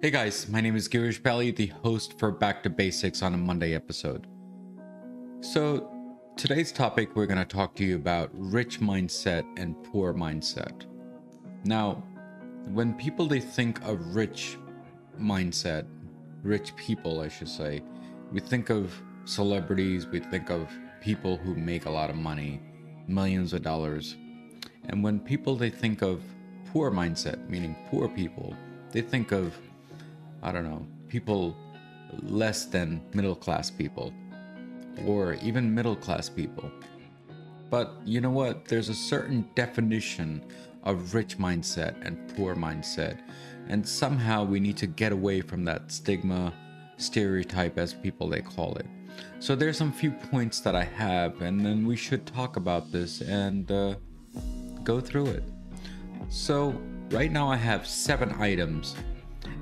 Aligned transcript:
Hey 0.00 0.12
guys, 0.12 0.48
my 0.48 0.60
name 0.60 0.76
is 0.76 0.88
Girish 0.88 1.20
Bali, 1.20 1.50
the 1.50 1.66
host 1.82 2.20
for 2.20 2.30
Back 2.30 2.62
to 2.62 2.70
Basics 2.70 3.20
on 3.20 3.34
a 3.34 3.36
Monday 3.36 3.74
episode. 3.74 4.28
So, 5.40 5.90
today's 6.36 6.70
topic 6.70 7.16
we're 7.16 7.26
going 7.26 7.40
to 7.40 7.44
talk 7.44 7.74
to 7.74 7.84
you 7.84 7.96
about 7.96 8.30
rich 8.32 8.78
mindset 8.78 9.42
and 9.56 9.74
poor 9.82 10.14
mindset. 10.14 10.84
Now, 11.64 12.04
when 12.66 12.94
people 12.94 13.26
they 13.26 13.40
think 13.40 13.82
of 13.82 14.14
rich 14.14 14.56
mindset, 15.20 15.84
rich 16.44 16.76
people, 16.76 17.20
I 17.20 17.26
should 17.26 17.48
say, 17.48 17.82
we 18.30 18.38
think 18.38 18.70
of 18.70 18.94
celebrities, 19.24 20.06
we 20.06 20.20
think 20.20 20.48
of 20.48 20.70
people 21.00 21.38
who 21.38 21.56
make 21.56 21.86
a 21.86 21.90
lot 21.90 22.08
of 22.08 22.14
money, 22.14 22.62
millions 23.08 23.52
of 23.52 23.62
dollars. 23.62 24.14
And 24.84 25.02
when 25.02 25.18
people 25.18 25.56
they 25.56 25.70
think 25.70 26.02
of 26.02 26.22
poor 26.66 26.92
mindset, 26.92 27.48
meaning 27.48 27.74
poor 27.90 28.08
people, 28.08 28.54
they 28.92 29.00
think 29.00 29.32
of 29.32 29.58
I 30.42 30.52
don't 30.52 30.64
know, 30.64 30.86
people 31.08 31.56
less 32.22 32.64
than 32.64 33.02
middle 33.12 33.34
class 33.34 33.70
people 33.70 34.12
or 35.06 35.34
even 35.34 35.74
middle 35.74 35.96
class 35.96 36.28
people. 36.28 36.70
But 37.70 37.92
you 38.04 38.20
know 38.20 38.30
what? 38.30 38.64
There's 38.64 38.88
a 38.88 38.94
certain 38.94 39.48
definition 39.54 40.44
of 40.84 41.14
rich 41.14 41.38
mindset 41.38 41.94
and 42.06 42.34
poor 42.34 42.54
mindset. 42.54 43.20
And 43.68 43.86
somehow 43.86 44.44
we 44.44 44.58
need 44.58 44.76
to 44.78 44.86
get 44.86 45.12
away 45.12 45.42
from 45.42 45.64
that 45.64 45.92
stigma, 45.92 46.52
stereotype, 46.96 47.78
as 47.78 47.92
people 47.92 48.28
they 48.28 48.40
call 48.40 48.76
it. 48.76 48.86
So 49.40 49.54
there's 49.54 49.76
some 49.76 49.92
few 49.92 50.12
points 50.12 50.60
that 50.60 50.74
I 50.74 50.84
have, 50.84 51.42
and 51.42 51.64
then 51.64 51.86
we 51.86 51.96
should 51.96 52.24
talk 52.24 52.56
about 52.56 52.90
this 52.90 53.20
and 53.20 53.70
uh, 53.70 53.96
go 54.82 55.00
through 55.00 55.26
it. 55.26 55.44
So 56.28 56.80
right 57.10 57.30
now 57.30 57.48
I 57.48 57.56
have 57.56 57.86
seven 57.86 58.32
items 58.40 58.94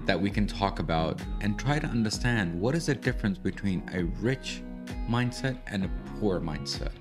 that 0.07 0.21
we 0.21 0.31
can 0.31 0.47
talk 0.47 0.79
about 0.79 1.21
and 1.41 1.59
try 1.59 1.79
to 1.79 1.87
understand 1.87 2.59
what 2.59 2.75
is 2.75 2.87
the 2.87 2.95
difference 2.95 3.39
between 3.39 3.83
a 3.93 4.05
rich 4.23 4.63
mindset 5.09 5.59
and 5.67 5.85
a 5.85 5.91
poor 6.19 6.41
mindset. 6.41 6.93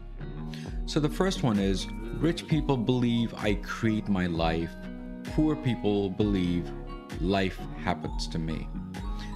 So 0.86 1.00
the 1.00 1.10
first 1.10 1.44
one 1.44 1.60
is 1.60 1.88
rich 2.18 2.48
people 2.48 2.78
believe 2.78 3.34
I 3.36 3.56
create 3.56 4.08
my 4.08 4.28
life, 4.28 4.72
poor 5.36 5.56
people 5.56 6.10
believe 6.10 6.70
life 7.22 7.60
happens 7.84 8.28
to 8.28 8.40
me. 8.40 8.68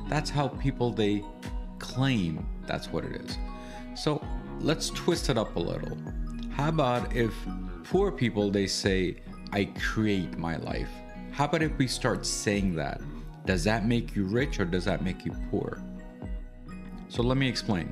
That's 0.08 0.30
how 0.30 0.48
people 0.48 0.92
they 0.92 1.24
claim 1.78 2.46
that's 2.66 2.92
what 2.92 3.06
it 3.06 3.22
is. 3.22 3.38
So 3.96 4.24
let's 4.60 4.90
twist 4.90 5.30
it 5.30 5.38
up 5.38 5.56
a 5.56 5.60
little. 5.60 5.98
How 6.52 6.70
about 6.70 7.16
if 7.16 7.34
poor 7.84 8.12
people 8.12 8.52
they 8.52 8.68
say 8.68 9.22
I 9.52 9.66
create 9.80 10.38
my 10.38 10.58
life? 10.58 10.90
How 11.32 11.46
about 11.46 11.62
if 11.62 11.78
we 11.78 11.88
start 11.88 12.26
saying 12.26 12.76
that? 12.76 13.02
Does 13.50 13.64
that 13.64 13.84
make 13.84 14.16
you 14.16 14.26
rich 14.26 14.60
or 14.60 14.66
does 14.66 14.86
that 14.86 15.02
make 15.02 15.26
you 15.26 15.32
poor? 15.50 15.82
So 17.08 17.24
let 17.24 17.36
me 17.36 17.50
explain. 17.50 17.92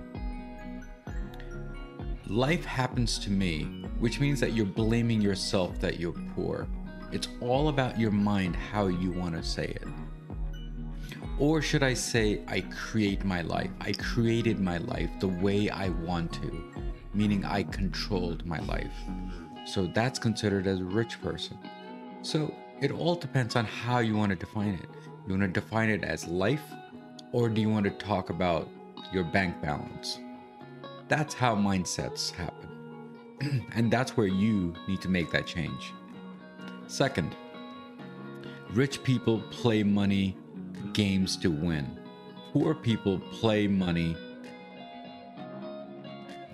Life 2.27 2.64
happens 2.64 3.17
to 3.17 3.31
me, 3.31 3.64
which 3.97 4.19
means 4.19 4.39
that 4.39 4.53
you're 4.53 4.67
blaming 4.67 5.19
yourself 5.19 5.80
that 5.80 5.99
you're 5.99 6.14
poor. 6.36 6.67
It's 7.11 7.30
all 7.41 7.69
about 7.69 7.99
your 7.99 8.11
mind 8.11 8.55
how 8.55 8.86
you 8.86 9.11
want 9.11 9.33
to 9.33 9.41
say 9.41 9.66
it. 9.66 9.88
Or 11.39 11.59
should 11.64 11.81
I 11.81 11.95
say, 11.95 12.44
I 12.47 12.61
create 12.61 13.25
my 13.25 13.42
life? 13.42 13.71
I 13.81 13.94
created 13.94 14.59
my 14.59 14.77
life 14.77 15.09
the 15.19 15.30
way 15.30 15.71
I 15.71 15.89
want 15.89 16.33
to, 16.33 16.71
meaning 17.16 17.44
I 17.44 17.64
controlled 17.64 18.45
my 18.45 18.59
life. 18.59 18.94
So 19.66 19.88
that's 19.88 20.19
considered 20.19 20.67
as 20.67 20.81
a 20.81 20.86
rich 20.86 21.19
person. 21.19 21.58
So 22.21 22.53
it 22.81 22.92
all 22.92 23.16
depends 23.16 23.56
on 23.56 23.66
how 23.66 24.00
you 24.00 24.16
want 24.16 24.30
to 24.30 24.36
define 24.36 24.75
it. 24.75 24.89
You 25.25 25.38
want 25.38 25.53
to 25.53 25.61
define 25.61 25.89
it 25.89 26.03
as 26.03 26.28
life, 26.28 26.61
or 27.31 27.50
do 27.50 27.59
you 27.59 27.70
want 27.70 27.86
to 27.86 27.92
talk 27.92 28.30
about 28.30 28.70
your 29.11 29.23
bank 29.23 29.61
balance? 29.61 30.20
That's 31.08 31.33
how 31.33 31.55
mindsets 31.55 32.32
happen. 32.32 32.70
and 33.76 33.92
that's 33.92 34.16
where 34.17 34.27
you 34.27 34.73
need 34.87 35.02
to 35.02 35.10
make 35.10 35.32
that 35.32 35.45
change. 35.45 35.93
Second, 36.87 37.36
rich 38.71 39.04
people 39.04 39.42
play 39.52 39.83
money 39.83 40.37
games 40.93 41.37
to 41.37 41.49
win. 41.49 41.98
Poor 42.54 42.73
people 42.73 43.20
play 43.32 43.67
money 43.67 44.16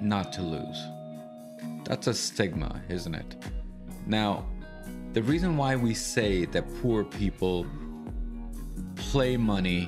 not 0.01 0.33
to 0.33 0.41
lose. 0.41 0.83
That's 1.85 2.07
a 2.07 2.13
stigma, 2.13 2.81
isn't 2.89 3.15
it? 3.15 3.35
Now, 4.05 4.45
the 5.13 5.21
reason 5.21 5.57
why 5.57 5.75
we 5.75 5.93
say 5.93 6.45
that 6.45 6.65
poor 6.81 7.03
people 7.03 7.67
play 8.95 9.37
money 9.37 9.87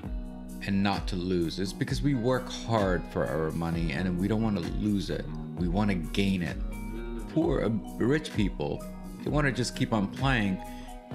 and 0.62 0.84
not 0.84 1.08
to 1.08 1.16
lose 1.16 1.58
is 1.58 1.74
because 1.74 2.03
we 2.03 2.13
work 2.13 2.47
hard 2.47 3.03
for 3.12 3.25
our 3.25 3.50
money 3.52 3.91
and 3.91 4.19
we 4.19 4.28
don't 4.28 4.44
want 4.44 4.56
to 4.56 4.63
lose 4.74 5.09
it. 5.09 5.25
We 5.58 5.68
want 5.68 5.90
to 5.90 5.96
gain 5.96 6.44
it. 6.44 6.58
Poor, 7.34 7.66
uh, 7.66 7.69
rich 7.97 8.36
people, 8.36 8.84
they 9.24 9.31
want 9.31 9.47
to 9.47 9.52
just 9.52 9.75
keep 9.75 9.94
on 9.94 10.08
playing 10.08 10.62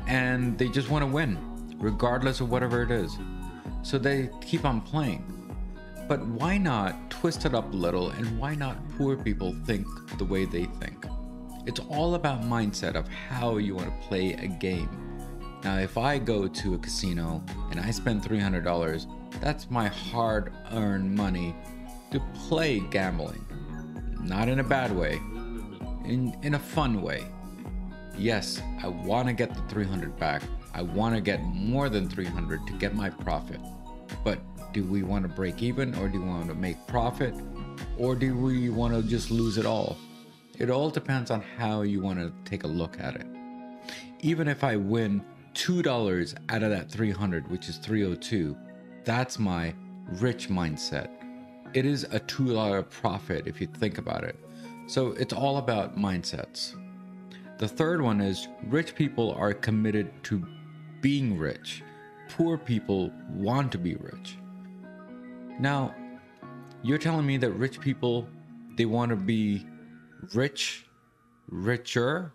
and 0.08 0.58
they 0.58 0.68
just 0.68 0.90
want 0.90 1.04
to 1.04 1.06
win, 1.06 1.38
regardless 1.78 2.40
of 2.40 2.50
whatever 2.50 2.82
it 2.82 2.90
is. 2.90 3.16
So 3.82 3.96
they 3.96 4.28
keep 4.40 4.64
on 4.64 4.80
playing. 4.80 5.24
But 6.08 6.26
why 6.26 6.58
not 6.58 7.10
twist 7.10 7.44
it 7.44 7.54
up 7.54 7.72
a 7.72 7.76
little 7.76 8.10
and 8.10 8.38
why 8.40 8.56
not 8.56 8.76
poor 8.98 9.16
people 9.16 9.54
think 9.66 9.86
the 10.18 10.24
way 10.24 10.46
they 10.46 10.64
think? 10.64 11.06
It's 11.66 11.80
all 11.88 12.14
about 12.14 12.42
mindset 12.42 12.94
of 12.94 13.06
how 13.08 13.58
you 13.58 13.74
want 13.74 13.88
to 13.88 14.08
play 14.08 14.32
a 14.32 14.46
game. 14.46 14.88
Now, 15.62 15.78
if 15.78 15.98
I 15.98 16.18
go 16.18 16.48
to 16.48 16.74
a 16.74 16.78
casino 16.78 17.44
and 17.70 17.78
I 17.78 17.90
spend 17.90 18.22
$300, 18.22 19.06
that's 19.40 19.70
my 19.70 19.88
hard 19.88 20.52
earned 20.72 21.14
money 21.14 21.54
to 22.12 22.20
play 22.34 22.80
gambling. 22.80 23.44
Not 24.22 24.48
in 24.48 24.60
a 24.60 24.64
bad 24.64 24.96
way, 24.96 25.20
in, 26.04 26.36
in 26.42 26.54
a 26.54 26.58
fun 26.58 27.02
way. 27.02 27.26
Yes, 28.16 28.60
I 28.82 28.88
want 28.88 29.28
to 29.28 29.34
get 29.34 29.54
the 29.54 29.62
300 29.62 30.16
back. 30.18 30.42
I 30.72 30.82
want 30.82 31.14
to 31.14 31.20
get 31.20 31.42
more 31.42 31.88
than 31.88 32.08
300 32.08 32.66
to 32.66 32.72
get 32.74 32.94
my 32.94 33.10
profit. 33.10 33.60
But 34.24 34.40
do 34.72 34.84
we 34.84 35.02
want 35.02 35.24
to 35.24 35.28
break 35.28 35.62
even 35.62 35.94
or 35.96 36.08
do 36.08 36.22
we 36.22 36.28
want 36.28 36.48
to 36.48 36.54
make 36.54 36.86
profit 36.86 37.34
or 37.98 38.14
do 38.14 38.36
we 38.36 38.70
want 38.70 38.94
to 38.94 39.02
just 39.02 39.30
lose 39.30 39.58
it 39.58 39.66
all? 39.66 39.96
It 40.60 40.68
all 40.68 40.90
depends 40.90 41.30
on 41.30 41.40
how 41.40 41.82
you 41.82 42.02
want 42.02 42.18
to 42.18 42.32
take 42.44 42.64
a 42.64 42.68
look 42.68 43.00
at 43.00 43.16
it. 43.16 43.26
Even 44.20 44.46
if 44.46 44.62
I 44.62 44.76
win 44.76 45.24
$2 45.54 46.34
out 46.50 46.62
of 46.62 46.70
that 46.70 46.90
300, 46.90 47.50
which 47.50 47.70
is 47.70 47.78
302, 47.78 48.54
that's 49.04 49.38
my 49.38 49.74
rich 50.20 50.50
mindset. 50.50 51.08
It 51.72 51.86
is 51.86 52.04
a 52.04 52.20
$2 52.20 52.90
profit 52.90 53.46
if 53.46 53.58
you 53.58 53.68
think 53.68 53.96
about 53.96 54.22
it. 54.22 54.36
So 54.86 55.12
it's 55.12 55.32
all 55.32 55.56
about 55.56 55.96
mindsets. 55.96 56.74
The 57.56 57.68
third 57.68 58.02
one 58.02 58.20
is 58.20 58.48
rich 58.64 58.94
people 58.94 59.32
are 59.32 59.54
committed 59.54 60.12
to 60.24 60.46
being 61.00 61.38
rich. 61.38 61.82
Poor 62.28 62.58
people 62.58 63.10
want 63.30 63.72
to 63.72 63.78
be 63.78 63.94
rich. 63.94 64.36
Now, 65.58 65.94
you're 66.82 66.98
telling 66.98 67.24
me 67.24 67.38
that 67.38 67.50
rich 67.52 67.80
people 67.80 68.28
they 68.76 68.84
want 68.84 69.10
to 69.10 69.16
be 69.16 69.66
rich, 70.34 70.86
richer, 71.48 72.32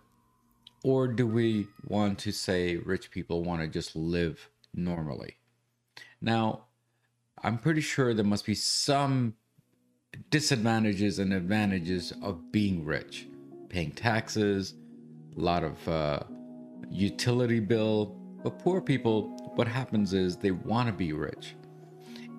or 0.84 1.08
do 1.08 1.26
we 1.26 1.68
want 1.84 2.18
to 2.20 2.32
say 2.32 2.76
rich 2.76 3.10
people 3.10 3.42
want 3.42 3.60
to 3.60 3.66
just 3.68 3.96
live 3.96 4.48
normally? 4.74 5.36
Now, 6.20 6.66
I'm 7.42 7.58
pretty 7.58 7.80
sure 7.80 8.14
there 8.14 8.24
must 8.24 8.46
be 8.46 8.54
some 8.54 9.34
disadvantages 10.30 11.18
and 11.18 11.32
advantages 11.32 12.12
of 12.22 12.50
being 12.52 12.84
rich. 12.84 13.26
Paying 13.68 13.92
taxes, 13.92 14.74
a 15.36 15.40
lot 15.40 15.64
of 15.64 15.88
uh, 15.88 16.20
utility 16.90 17.60
bill. 17.60 18.16
But 18.42 18.58
poor 18.58 18.80
people, 18.80 19.28
what 19.54 19.68
happens 19.68 20.12
is 20.12 20.36
they 20.36 20.52
want 20.52 20.86
to 20.88 20.92
be 20.92 21.12
rich. 21.12 21.54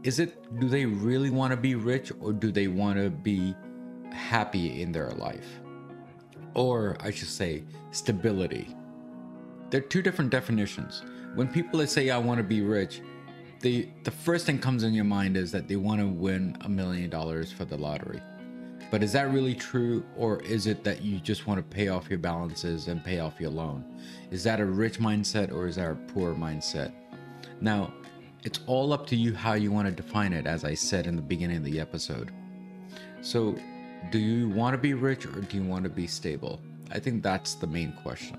Is 0.04 0.20
it, 0.20 0.60
do 0.60 0.70
they 0.70 0.86
really 0.86 1.30
want 1.30 1.52
to 1.52 1.58
be 1.58 1.76
rich 1.76 2.12
or 2.22 2.32
do 2.32 2.52
they 2.52 2.68
want 2.68 2.98
to 2.98 3.10
be 3.10 3.56
happy 4.12 4.82
in 4.82 4.92
their 4.92 5.12
life? 5.12 5.60
or 6.58 6.98
I 7.00 7.12
should 7.12 7.30
say, 7.30 7.64
stability. 7.92 8.76
They're 9.70 9.80
two 9.80 10.02
different 10.02 10.32
definitions. 10.32 11.04
When 11.36 11.48
people 11.48 11.86
say, 11.86 12.10
I 12.10 12.18
want 12.18 12.40
to 12.40 12.44
be 12.44 12.62
rich, 12.62 13.02
the, 13.62 13.88
the 14.04 14.12
first 14.12 14.46
thing 14.46 14.58
comes 14.58 14.84
in 14.84 14.94
your 14.94 15.06
mind 15.06 15.38
is 15.38 15.52
that 15.52 15.68
they 15.68 15.76
want 15.76 16.02
to 16.02 16.08
win 16.08 16.58
a 16.62 16.70
million 16.70 17.12
dollars 17.12 17.52
for 17.52 17.64
the 17.64 17.78
lottery. 17.78 18.22
But 18.90 19.04
is 19.04 19.12
that 19.14 19.32
really 19.32 19.54
true, 19.54 20.04
or 20.16 20.42
is 20.42 20.66
it 20.66 20.84
that 20.84 21.04
you 21.04 21.20
just 21.20 21.46
want 21.46 21.60
to 21.60 21.76
pay 21.76 21.90
off 21.90 22.10
your 22.10 22.20
balances 22.20 22.88
and 22.88 23.04
pay 23.04 23.20
off 23.20 23.40
your 23.40 23.52
loan? 23.52 23.86
Is 24.32 24.44
that 24.44 24.60
a 24.60 24.66
rich 24.66 24.98
mindset 25.00 25.52
or 25.52 25.68
is 25.68 25.76
that 25.76 25.92
a 25.92 25.96
poor 26.14 26.34
mindset? 26.34 26.92
Now, 27.62 27.94
it's 28.44 28.62
all 28.66 28.94
up 28.94 29.06
to 29.08 29.16
you 29.16 29.36
how 29.36 29.54
you 29.54 29.72
want 29.72 29.88
to 29.88 29.94
define 29.94 30.34
it, 30.34 30.48
as 30.48 30.64
I 30.64 30.74
said 30.74 31.06
in 31.06 31.16
the 31.16 31.22
beginning 31.22 31.58
of 31.58 31.64
the 31.66 31.80
episode. 31.80 32.32
So, 33.22 33.56
do 34.12 34.20
you 34.20 34.50
want 34.50 34.74
to 34.74 34.78
be 34.78 34.94
rich 34.94 35.26
or 35.26 35.42
do 35.42 35.58
you 35.58 35.64
want 35.64 35.84
to 35.84 35.90
be 35.90 36.08
stable? 36.08 36.62
I 36.92 37.00
think 37.00 37.24
that's 37.24 37.56
the 37.56 37.68
main 37.68 37.94
question. 38.04 38.38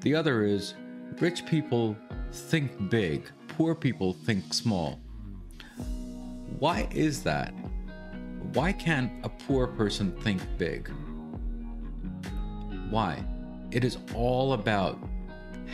The 0.00 0.14
other 0.14 0.44
is 0.44 0.74
rich 1.20 1.46
people 1.46 1.96
think 2.32 2.90
big, 2.90 3.30
poor 3.48 3.74
people 3.74 4.12
think 4.12 4.52
small. 4.52 5.00
Why 6.58 6.88
is 6.90 7.22
that? 7.22 7.52
Why 8.52 8.72
can't 8.72 9.12
a 9.24 9.28
poor 9.28 9.66
person 9.66 10.12
think 10.22 10.40
big? 10.58 10.90
Why? 12.90 13.24
It 13.70 13.84
is 13.84 13.98
all 14.14 14.54
about 14.54 14.98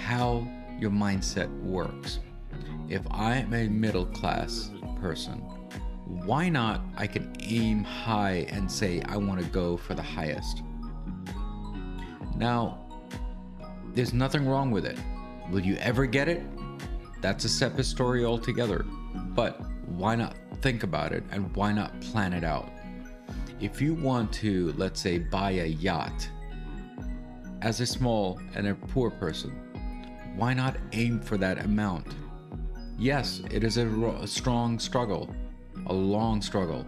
how 0.05 0.49
your 0.79 0.91
mindset 0.91 1.49
works. 1.63 2.19
If 2.89 3.03
I'm 3.11 3.55
a 3.55 3.69
middle 3.69 4.07
class 4.07 4.71
person, 5.01 5.43
why 6.25 6.49
not 6.49 6.81
I 6.97 7.07
can 7.07 7.35
aim 7.41 7.85
high 7.85 8.47
and 8.49 8.71
say 8.71 9.03
I 9.03 9.17
want 9.17 9.41
to 9.41 9.47
go 9.47 9.77
for 9.77 9.95
the 9.95 10.03
highest? 10.03 10.63
Now, 12.37 12.79
there's 13.95 14.13
nothing 14.13 14.47
wrong 14.47 14.71
with 14.71 14.87
it. 14.87 14.99
Will 15.51 15.61
you 15.61 15.77
ever 15.77 16.07
get 16.07 16.29
it? 16.29 16.43
That's 17.21 17.45
a 17.45 17.49
separate 17.49 17.85
story 17.85 18.25
altogether. 18.25 18.85
But 19.15 19.61
why 19.87 20.15
not 20.15 20.35
think 20.63 20.83
about 20.83 21.13
it 21.13 21.25
and 21.31 21.55
why 21.55 21.73
not 21.73 22.01
plan 22.01 22.33
it 22.33 22.43
out? 22.43 22.71
If 23.61 23.81
you 23.81 23.95
want 23.95 24.33
to, 24.35 24.73
let's 24.77 25.01
say, 25.01 25.19
buy 25.19 25.53
a 25.53 25.67
yacht 25.67 26.29
as 27.61 27.81
a 27.81 27.87
small 27.87 28.41
and 28.55 28.67
a 28.67 28.75
poor 28.75 29.11
person, 29.11 29.51
why 30.37 30.55
not 30.55 30.77
aim 30.93 31.21
for 31.21 31.37
that 31.37 31.65
amount? 31.65 32.07
Yes, 32.99 33.43
it 33.51 33.63
is 33.63 33.77
a, 33.77 34.27
strong 34.27 34.79
struggle, 34.79 35.35
a 35.87 35.93
long 35.93 36.41
struggle, 36.43 36.87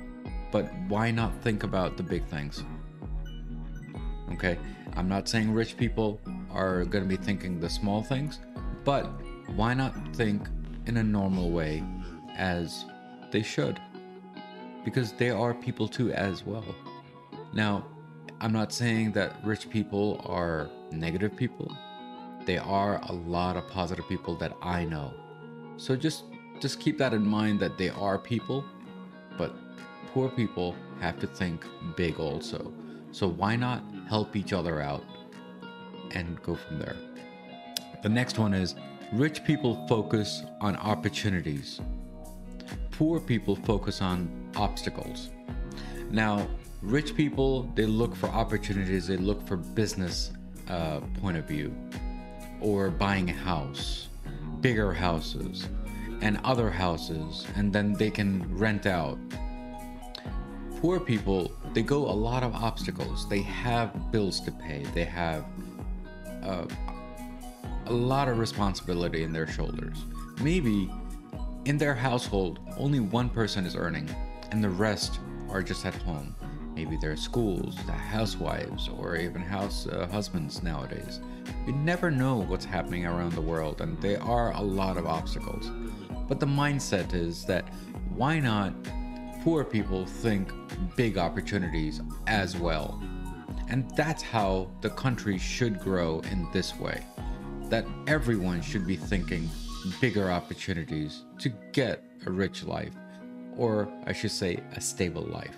but 0.52 0.72
why 0.88 1.10
not 1.10 1.32
think 1.42 1.62
about 1.62 1.96
the 1.96 2.02
big 2.02 2.24
things? 2.26 2.64
Okay, 4.32 4.58
I'm 4.96 5.08
not 5.08 5.28
saying 5.28 5.52
rich 5.52 5.76
people 5.76 6.20
are 6.50 6.84
going 6.84 7.04
to 7.04 7.08
be 7.08 7.22
thinking 7.22 7.60
the 7.60 7.68
small 7.68 8.02
things, 8.02 8.40
but 8.84 9.08
why 9.54 9.74
not 9.74 9.94
think 10.14 10.48
in 10.86 10.96
a 10.96 11.02
normal 11.02 11.50
way 11.50 11.82
as 12.36 12.84
they 13.30 13.42
should? 13.42 13.80
Because 14.84 15.12
they 15.12 15.30
are 15.30 15.54
people 15.54 15.88
too, 15.88 16.12
as 16.12 16.44
well. 16.44 16.64
Now, 17.52 17.84
I'm 18.40 18.52
not 18.52 18.72
saying 18.72 19.12
that 19.12 19.36
rich 19.44 19.68
people 19.70 20.20
are 20.26 20.70
negative 20.90 21.36
people. 21.36 21.74
They 22.44 22.58
are 22.58 23.00
a 23.08 23.12
lot 23.12 23.56
of 23.56 23.68
positive 23.68 24.08
people 24.08 24.36
that 24.36 24.52
I 24.62 24.84
know. 24.84 25.12
So 25.76 25.96
just 25.96 26.24
just 26.60 26.80
keep 26.80 26.96
that 26.98 27.12
in 27.12 27.26
mind 27.26 27.60
that 27.60 27.76
they 27.76 27.90
are 27.90 28.18
people, 28.18 28.64
poor 30.16 30.30
people 30.30 30.74
have 30.98 31.20
to 31.20 31.26
think 31.26 31.62
big 31.94 32.18
also. 32.18 32.72
So 33.12 33.28
why 33.28 33.54
not 33.54 33.82
help 34.08 34.34
each 34.34 34.54
other 34.54 34.80
out 34.80 35.04
and 36.12 36.42
go 36.42 36.54
from 36.54 36.78
there? 36.78 36.96
The 38.02 38.08
next 38.08 38.38
one 38.38 38.54
is 38.54 38.76
rich 39.12 39.44
people 39.44 39.86
focus 39.86 40.42
on 40.62 40.74
opportunities. 40.76 41.82
Poor 42.92 43.20
people 43.20 43.56
focus 43.56 44.00
on 44.00 44.30
obstacles. 44.56 45.28
Now, 46.10 46.48
rich 46.80 47.14
people 47.14 47.70
they 47.74 47.84
look 47.84 48.16
for 48.16 48.28
opportunities 48.28 49.08
they 49.08 49.18
look 49.18 49.46
for 49.46 49.58
business 49.58 50.32
uh, 50.70 51.00
point 51.20 51.36
of 51.36 51.44
view 51.44 51.76
or 52.62 52.88
buying 52.88 53.28
a 53.28 53.34
house 53.34 54.08
bigger 54.62 54.94
houses 54.94 55.68
and 56.22 56.40
other 56.42 56.70
houses 56.70 57.46
and 57.56 57.70
then 57.70 57.92
they 57.92 58.10
can 58.10 58.30
rent 58.56 58.86
out 58.86 59.18
poor 60.86 61.00
people 61.00 61.50
they 61.74 61.82
go 61.82 62.08
a 62.08 62.16
lot 62.30 62.44
of 62.44 62.54
obstacles 62.54 63.28
they 63.28 63.42
have 63.42 64.12
bills 64.12 64.38
to 64.38 64.52
pay 64.52 64.84
they 64.94 65.02
have 65.02 65.44
uh, 66.44 66.64
a 67.86 67.92
lot 67.92 68.28
of 68.28 68.38
responsibility 68.38 69.24
in 69.24 69.32
their 69.32 69.48
shoulders 69.48 70.04
maybe 70.40 70.88
in 71.64 71.76
their 71.76 71.92
household 71.92 72.60
only 72.78 73.00
one 73.00 73.28
person 73.28 73.66
is 73.66 73.74
earning 73.74 74.08
and 74.52 74.62
the 74.62 74.70
rest 74.70 75.18
are 75.50 75.60
just 75.60 75.84
at 75.84 75.94
home 76.02 76.32
Maybe 76.76 76.98
they're 76.98 77.16
schools, 77.16 77.74
the 77.86 77.92
housewives, 77.92 78.90
or 78.90 79.16
even 79.16 79.40
house 79.40 79.86
uh, 79.86 80.06
husbands 80.12 80.62
nowadays. 80.62 81.20
You 81.66 81.72
never 81.72 82.10
know 82.10 82.42
what's 82.42 82.66
happening 82.66 83.06
around 83.06 83.32
the 83.32 83.40
world, 83.40 83.80
and 83.80 83.98
there 84.02 84.22
are 84.22 84.52
a 84.52 84.60
lot 84.60 84.98
of 84.98 85.06
obstacles. 85.06 85.70
But 86.28 86.38
the 86.38 86.44
mindset 86.44 87.14
is 87.14 87.46
that 87.46 87.64
why 88.14 88.40
not 88.40 88.74
poor 89.46 89.62
people 89.62 90.04
think 90.04 90.52
big 90.96 91.16
opportunities 91.16 92.00
as 92.26 92.56
well? 92.56 93.00
And 93.68 93.88
that's 93.92 94.20
how 94.20 94.68
the 94.80 94.90
country 94.90 95.38
should 95.38 95.78
grow 95.78 96.18
in 96.32 96.48
this 96.52 96.76
way. 96.80 97.04
That 97.68 97.86
everyone 98.08 98.60
should 98.60 98.84
be 98.88 98.96
thinking 98.96 99.48
bigger 100.00 100.32
opportunities 100.32 101.22
to 101.38 101.50
get 101.70 102.02
a 102.26 102.30
rich 102.32 102.64
life, 102.64 102.92
or 103.56 103.88
I 104.04 104.12
should 104.12 104.32
say, 104.32 104.64
a 104.74 104.80
stable 104.80 105.22
life. 105.22 105.56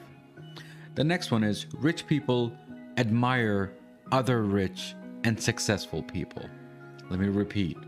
The 0.94 1.04
next 1.04 1.30
one 1.30 1.42
is 1.42 1.64
rich 1.72 2.06
people 2.06 2.52
admire 2.98 3.72
other 4.12 4.42
rich 4.42 4.96
and 5.24 5.42
successful 5.42 6.02
people. 6.02 6.44
Let 7.08 7.20
me 7.20 7.28
repeat. 7.28 7.78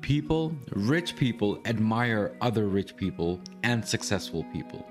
People, 0.00 0.56
rich 0.72 1.14
people 1.14 1.60
admire 1.66 2.36
other 2.40 2.66
rich 2.66 2.96
people 2.96 3.40
and 3.62 3.86
successful 3.86 4.42
people. 4.52 4.84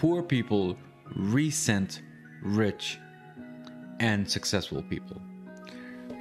Poor 0.00 0.22
people 0.22 0.78
resent 1.14 2.00
rich 2.42 2.98
and 3.98 4.26
successful 4.26 4.80
people. 4.80 5.20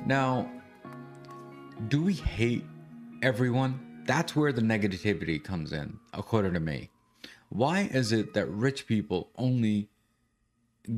Now, 0.06 0.52
do 1.88 2.04
we 2.04 2.14
hate 2.14 2.66
everyone? 3.24 4.04
That's 4.06 4.36
where 4.36 4.52
the 4.52 4.62
negativity 4.62 5.42
comes 5.42 5.72
in, 5.72 5.98
according 6.14 6.56
to 6.56 6.60
me. 6.60 6.90
Why 7.48 7.90
is 7.94 8.12
it 8.12 8.34
that 8.34 8.48
rich 8.48 8.86
people 8.86 9.30
only 9.38 9.88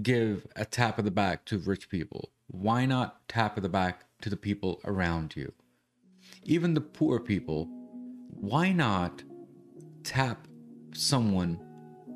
give 0.02 0.48
a 0.56 0.66
tap 0.66 0.98
of 0.98 1.06
the 1.06 1.12
back 1.12 1.46
to 1.46 1.60
rich 1.60 1.88
people? 1.88 2.32
Why 2.48 2.88
not 2.88 3.28
tap 3.28 3.58
of 3.58 3.62
the 3.62 3.70
back 3.70 4.06
to 4.22 4.30
the 4.32 4.36
people 4.36 4.82
around 4.86 5.36
you? 5.36 5.54
Even 6.46 6.74
the 6.74 6.82
poor 6.82 7.20
people, 7.20 7.68
why 8.32 8.72
not 8.72 9.22
tap 10.04 10.48
someone 10.96 11.60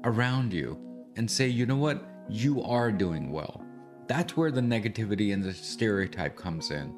around 0.05 0.53
you 0.53 0.79
and 1.17 1.29
say, 1.29 1.47
you 1.47 1.65
know 1.65 1.75
what, 1.75 2.03
you 2.29 2.61
are 2.63 2.91
doing 2.91 3.31
well? 3.31 3.63
That's 4.07 4.37
where 4.37 4.51
the 4.51 4.61
negativity 4.61 5.33
and 5.33 5.43
the 5.43 5.53
stereotype 5.53 6.35
comes 6.35 6.71
in. 6.71 6.95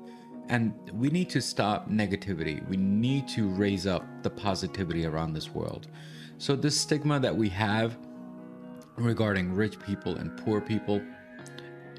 And 0.50 0.74
we 0.94 1.09
need 1.09 1.30
to 1.31 1.42
stop 1.42 1.89
negativity. 1.89 2.66
We 2.69 2.78
need 2.78 3.28
to 3.30 3.49
raise 3.49 3.87
up 3.87 4.06
the 4.23 4.30
positivity 4.30 5.06
around 5.06 5.33
this 5.33 5.49
world. 5.49 5.87
So, 6.37 6.56
this 6.56 6.80
stigma 6.80 7.19
that 7.19 7.35
we 7.35 7.49
have 7.49 7.97
regarding 8.95 9.54
rich 9.54 9.80
people 9.80 10.16
and 10.16 10.35
poor 10.37 10.61
people. 10.61 11.02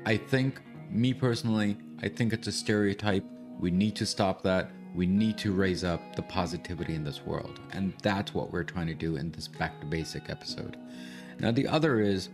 I 0.06 0.16
think, 0.16 0.60
me 0.90 1.12
personally, 1.12 1.76
I 2.02 2.08
think 2.08 2.32
it's 2.32 2.46
a 2.46 2.52
stereotype. 2.52 3.24
We 3.58 3.70
need 3.70 3.96
to 3.96 4.06
stop 4.06 4.42
that. 4.42 4.70
We 4.98 5.06
need 5.06 5.38
to 5.38 5.52
raise 5.52 5.84
up 5.84 6.16
the 6.16 6.22
positivity 6.22 6.96
in 6.96 7.04
this 7.04 7.24
world. 7.24 7.60
And 7.70 7.92
that's 8.02 8.34
what 8.34 8.52
we're 8.52 8.64
trying 8.64 8.88
to 8.88 8.94
do 8.94 9.14
in 9.14 9.30
this 9.30 9.46
Back 9.46 9.78
to 9.78 9.86
Basic 9.86 10.28
episode. 10.28 10.76
Now, 11.38 11.52
the 11.52 11.68
other 11.68 12.00
is 12.00 12.30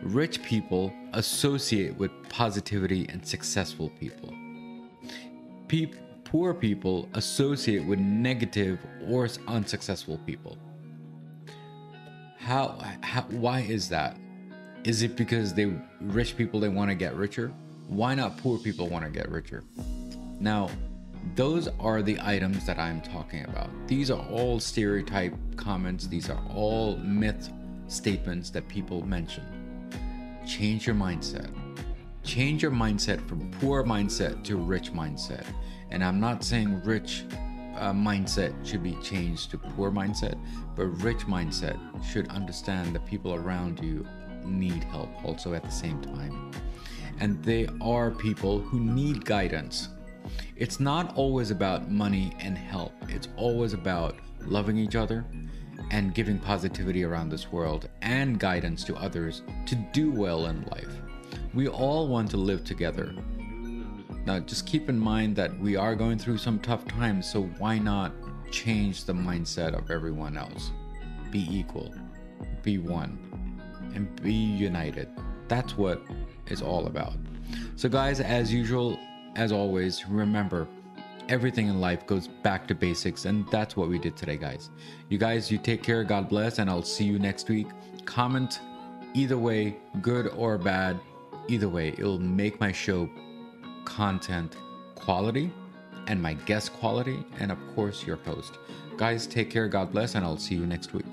rich 0.00 0.40
people 0.44 0.92
associate 1.14 1.96
with 1.96 2.12
positivity 2.28 3.08
and 3.08 3.26
successful 3.26 3.90
people. 3.98 4.32
Pe- 5.66 5.90
poor 6.22 6.54
people 6.54 7.08
associate 7.14 7.84
with 7.84 7.98
negative 7.98 8.78
or 9.08 9.28
unsuccessful 9.48 10.18
people. 10.18 10.56
How, 12.38 12.78
how 13.02 13.22
why 13.22 13.62
is 13.62 13.88
that? 13.88 14.16
Is 14.84 15.02
it 15.02 15.16
because 15.16 15.52
they 15.52 15.76
rich 16.00 16.36
people 16.36 16.60
they 16.60 16.68
want 16.68 16.90
to 16.90 16.94
get 16.94 17.16
richer? 17.16 17.52
Why 17.88 18.14
not 18.14 18.38
poor 18.38 18.56
people 18.60 18.88
want 18.88 19.04
to 19.04 19.10
get 19.10 19.28
richer? 19.28 19.64
Now, 20.38 20.70
those 21.34 21.68
are 21.80 22.02
the 22.02 22.18
items 22.20 22.66
that 22.66 22.78
I'm 22.78 23.00
talking 23.00 23.44
about. 23.44 23.70
These 23.86 24.10
are 24.10 24.20
all 24.30 24.60
stereotype 24.60 25.34
comments, 25.56 26.06
these 26.06 26.30
are 26.30 26.40
all 26.54 26.96
myth 26.98 27.50
statements 27.88 28.50
that 28.50 28.68
people 28.68 29.06
mention. 29.06 29.44
Change 30.46 30.86
your 30.86 30.96
mindset. 30.96 31.50
Change 32.22 32.62
your 32.62 32.70
mindset 32.70 33.26
from 33.28 33.50
poor 33.60 33.84
mindset 33.84 34.42
to 34.44 34.56
rich 34.56 34.92
mindset. 34.92 35.44
And 35.90 36.02
I'm 36.02 36.20
not 36.20 36.42
saying 36.42 36.82
rich 36.84 37.24
uh, 37.76 37.92
mindset 37.92 38.54
should 38.66 38.82
be 38.82 38.96
changed 39.02 39.50
to 39.50 39.58
poor 39.58 39.90
mindset, 39.90 40.38
but 40.76 40.84
rich 41.02 41.26
mindset 41.26 41.78
should 42.04 42.28
understand 42.28 42.94
that 42.94 43.04
people 43.06 43.34
around 43.34 43.80
you 43.80 44.06
need 44.44 44.84
help 44.84 45.10
also 45.24 45.54
at 45.54 45.64
the 45.64 45.70
same 45.70 46.00
time. 46.00 46.50
And 47.20 47.42
they 47.44 47.68
are 47.80 48.10
people 48.10 48.60
who 48.60 48.80
need 48.80 49.24
guidance. 49.24 49.88
It's 50.56 50.80
not 50.80 51.16
always 51.16 51.50
about 51.50 51.90
money 51.90 52.32
and 52.40 52.56
help, 52.56 52.92
it's 53.08 53.28
always 53.36 53.72
about 53.72 54.16
loving 54.40 54.78
each 54.78 54.96
other 54.96 55.24
and 55.90 56.14
giving 56.14 56.38
positivity 56.38 57.04
around 57.04 57.28
this 57.28 57.50
world 57.52 57.88
and 58.02 58.38
guidance 58.38 58.84
to 58.84 58.96
others 58.96 59.42
to 59.66 59.74
do 59.92 60.10
well 60.10 60.46
in 60.46 60.62
life. 60.70 61.00
We 61.52 61.68
all 61.68 62.08
want 62.08 62.30
to 62.30 62.36
live 62.36 62.64
together 62.64 63.14
now, 64.26 64.40
just 64.40 64.66
keep 64.66 64.88
in 64.88 64.98
mind 64.98 65.36
that 65.36 65.58
we 65.58 65.76
are 65.76 65.94
going 65.94 66.18
through 66.18 66.38
some 66.38 66.58
tough 66.58 66.86
times, 66.86 67.30
so 67.30 67.42
why 67.58 67.78
not 67.78 68.12
change 68.50 69.04
the 69.04 69.12
mindset 69.12 69.76
of 69.76 69.90
everyone 69.90 70.38
else. 70.38 70.70
Be 71.30 71.46
equal, 71.50 71.94
be 72.62 72.78
one, 72.78 73.60
and 73.94 74.22
be 74.22 74.32
united. 74.32 75.08
That's 75.48 75.76
what 75.76 76.02
it's 76.46 76.62
all 76.62 76.86
about. 76.86 77.14
So, 77.76 77.88
guys, 77.90 78.20
as 78.20 78.52
usual, 78.52 78.98
as 79.36 79.52
always, 79.52 80.06
remember 80.06 80.66
everything 81.28 81.68
in 81.68 81.80
life 81.80 82.06
goes 82.06 82.28
back 82.28 82.66
to 82.68 82.74
basics, 82.74 83.24
and 83.24 83.48
that's 83.50 83.76
what 83.76 83.88
we 83.88 83.98
did 83.98 84.16
today, 84.16 84.36
guys. 84.36 84.70
You 85.08 85.18
guys, 85.18 85.50
you 85.50 85.58
take 85.58 85.82
care, 85.82 86.04
God 86.04 86.28
bless, 86.28 86.58
and 86.58 86.68
I'll 86.68 86.82
see 86.82 87.04
you 87.04 87.18
next 87.18 87.48
week. 87.48 87.66
Comment 88.04 88.60
either 89.14 89.38
way, 89.38 89.76
good 90.02 90.28
or 90.28 90.58
bad, 90.58 91.00
either 91.48 91.68
way, 91.68 91.88
it'll 91.88 92.18
make 92.18 92.60
my 92.60 92.72
show 92.72 93.08
content 93.84 94.56
quality 94.94 95.52
and 96.06 96.20
my 96.20 96.34
guest 96.34 96.72
quality, 96.74 97.24
and 97.40 97.50
of 97.50 97.58
course, 97.74 98.06
your 98.06 98.16
host. 98.16 98.58
Guys, 98.96 99.26
take 99.26 99.50
care, 99.50 99.68
God 99.68 99.92
bless, 99.92 100.14
and 100.14 100.24
I'll 100.24 100.36
see 100.36 100.54
you 100.54 100.66
next 100.66 100.92
week. 100.92 101.06